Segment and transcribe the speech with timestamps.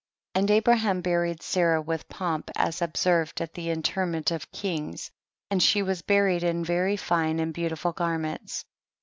[0.33, 0.41] 13.
[0.43, 5.11] And Abraham buried Sarah with pomp as observed at the inter ment of kings,
[5.51, 8.65] and she was buried in very fine and beautiful garments.